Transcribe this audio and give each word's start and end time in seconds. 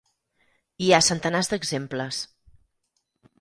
Hi 0.85 0.89
ha 0.93 0.99
centenars 1.07 1.51
d'exemples. 1.51 2.23